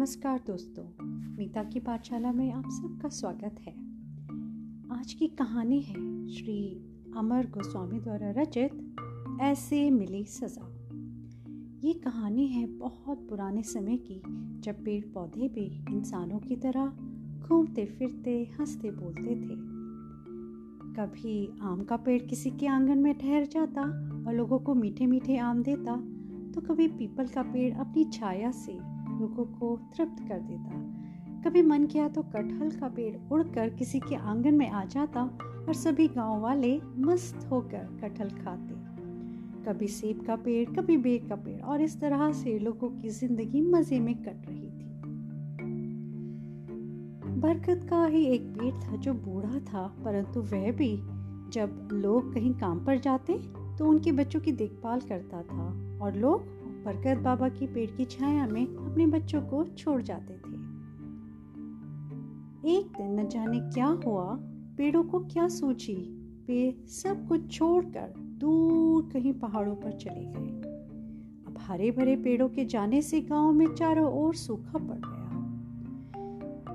[0.00, 1.04] नमस्कार दोस्तों,
[1.36, 3.72] मीता की पाठशाला में आप सबका स्वागत है।
[4.98, 6.84] आज की कहानी है श्री
[7.16, 8.96] अमर गोस्वामी द्वारा रचित
[9.40, 10.64] ऐसे मिली सज़ा।
[11.84, 14.22] ये कहानी है बहुत पुराने समय की,
[14.60, 16.86] जब पेड़ पौधे भी इंसानों की तरह
[17.48, 19.56] घूमते फिरते हँसते बोलते थे।
[20.96, 23.82] कभी आम का पेड़ किसी के आँगन में ठहर जाता
[24.26, 25.96] और लोगों को मीठे मीठे आम देता
[26.52, 30.80] तो कभी पीपल का पेड़ अपनी छाया से लोगों को तृप्त कर देता।
[31.44, 35.22] कभी मन किया तो कटहल का पेड़ उड़कर किसी के आँगन में आ जाता
[35.60, 38.78] और सभी गाँव वाले मस्त होकर कटहल खाते।
[39.62, 43.60] कभी सेब का पेड़, कभी बेर का पेड़ और इस तरह से लोगों की ज़िंदगी
[43.62, 44.88] मज़े में कट रही थी।
[47.40, 50.96] बरकत का ही एक पेड़ था जो बूढ़ा था, परंतु वह भी
[51.52, 53.38] जब लोग कहीं काम पर जाते
[53.78, 55.66] तो उनके बच्चों की देखभाल करता था
[56.02, 56.42] और लोग
[56.84, 60.58] बरकत बाबा की पेड़ की छाया में अपने बच्चों को छोड़ जाते थे।
[62.70, 64.24] एक दिन न जाने क्या हुआ,
[64.76, 65.96] पेड़ों को क्या सूझी,
[66.48, 70.50] वे सब कुछ छोड़कर दूर कहीं पहाड़ों पर चले गए।
[71.46, 75.18] अब हरे भरे पेड़ों के जाने से गाँव में चारों ओर सूखा पड़ गया।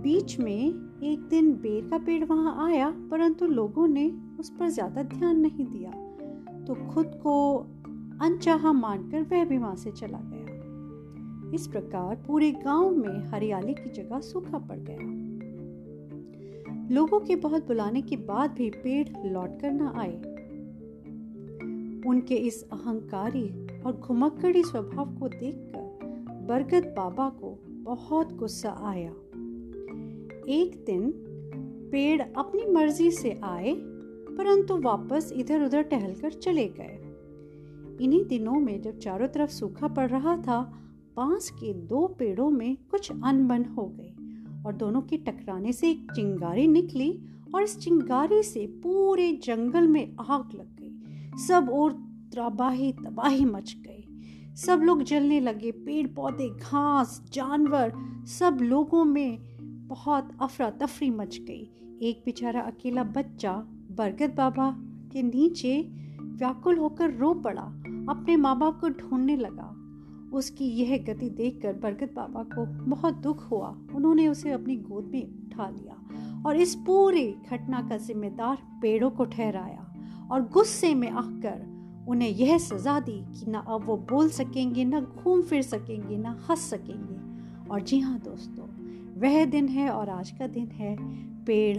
[0.00, 0.62] बीच में
[1.02, 5.66] एक दिन बेर का पेड़ वहाँ आया, परंतु लोगों ने उस पर ज़्यादा ध्यान नहीं
[5.66, 5.90] दिया।
[6.64, 7.56] तो खुद को
[8.22, 10.37] अनचाहा मानकर वह भी वहाँ से चला गया।
[11.54, 15.28] इस प्रकार पूरे गाँव में हरियाली की जगह सूखा पड़ गया।
[16.94, 20.16] लोगों के बहुत बुलाने के बाद भी पेड़ लौट कर न आए।
[22.08, 25.88] उनके इस अहंकारी और घुमक्कड़ी स्वभाव को देखकर
[26.48, 29.10] बरगद बाबा को बहुत गुस्सा आया।
[30.48, 31.12] एक दिन
[31.92, 33.74] पेड़ अपनी मर्ज़ी से आए,
[34.36, 36.98] परंतु वापस इधर उधर टहलकर चले गए।
[38.04, 40.74] इन्हीं दिनों में जब चारों तरफ़ सूखा पड़ रहा था
[41.18, 44.14] बाँस के दो पेड़ों में कुछ अनबन हो गई
[44.66, 47.22] और दोनों के टकराने से एक चिंगारी निकली
[47.54, 51.92] और इस चिंगारी से पूरे जंगल में आग लग गई। सब और
[52.34, 54.04] तबाही तबाही मच गई
[54.54, 57.92] सब लोग जलने लगे। पेड़ पौधे घास, जानवर,
[58.26, 59.38] सब लोगों में
[59.88, 61.70] बहुत अफरा तफरी मच गई।
[62.02, 63.52] एक बेचारा अकेला बच्चा,
[63.90, 64.70] बरगद बाबा
[65.12, 65.82] के नीचे
[66.22, 67.62] व्याकुल होकर रो पड़ा।
[68.08, 69.77] अपने माँ बाप को ढूँढने लगा।
[70.32, 75.22] उसकी यह गति देखकर बरगद बाबा को बहुत दुख हुआ। उन्होंने उसे अपनी गोद में
[75.22, 79.84] उठा लिया और इस पूरी घटना का जिम्मेदार पेड़ों को ठहराया
[80.32, 81.78] और गुस्से में आकर
[82.08, 86.38] उन्हें यह सजा दी कि ना अब वो बोल सकेंगे, ना घूम फिर सकेंगे, ना
[86.50, 87.18] हंस सकेंगे।
[87.70, 88.66] और जी हाँ दोस्तों,
[89.20, 90.96] वह दिन है और आज का दिन है।
[91.44, 91.78] पेड़,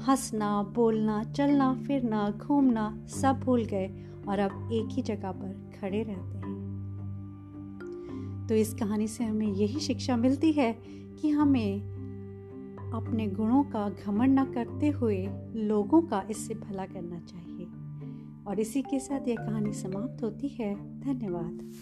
[0.00, 3.88] हंसना, बोलना, चलना, फिरना, घूमना सब भूल गए
[4.28, 6.39] और अब एक ही जगह पर खड़े रहते हैं।
[8.50, 10.72] तो इस कहानी से हमें यही शिक्षा मिलती है
[11.20, 11.80] कि हमें
[12.94, 17.66] अपने गुणों का घमंड न करते हुए लोगों का इससे भला करना चाहिए।
[18.46, 21.72] और इसी के साथ यह कहानी समाप्त होती है। धन्यवाद।